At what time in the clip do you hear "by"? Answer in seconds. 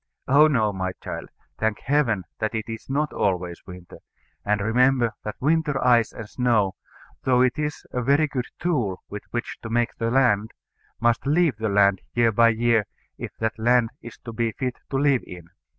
12.31-12.49